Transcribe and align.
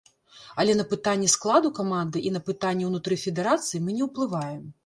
Але 0.63 0.73
на 0.79 0.85
пытанні 0.93 1.29
складу 1.33 1.71
каманды 1.79 2.25
і 2.31 2.33
на 2.39 2.43
пытанні 2.49 2.89
ўнутры 2.91 3.21
федэрацый 3.25 3.85
мы 3.85 3.99
не 4.01 4.09
ўплываем. 4.09 4.69